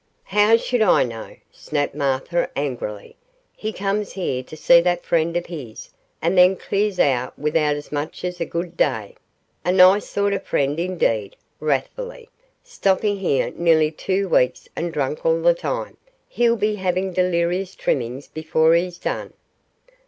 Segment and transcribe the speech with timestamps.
[0.23, 3.17] 'How should I know?' snapped Martha, angrily,
[3.55, 5.91] 'he comes here to see that friend of his,
[6.23, 9.13] and then clears out without as much as a good day;
[9.63, 12.29] a nice sort of friend, indeed,' wrathfully,
[12.63, 15.97] 'stopping here nearly two weeks and drunk all the time;
[16.29, 19.33] he'll be having delirious trimmings before he's done.